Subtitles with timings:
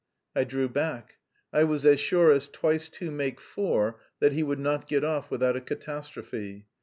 [0.35, 1.17] I drew back.
[1.53, 5.29] I was as sure as twice two make four that he would not get off
[5.29, 6.65] without a catastrophe.